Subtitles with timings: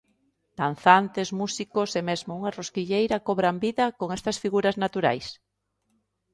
[0.61, 5.27] Danzantes, músicos e mesmo unha rosquilleira cobran vida con estas figuras naturais.